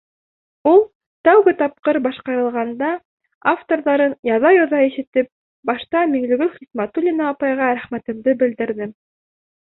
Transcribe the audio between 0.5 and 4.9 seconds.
Ул тәүге тапҡыр башҡарылғанда, авторҙарын яҙа-йоҙа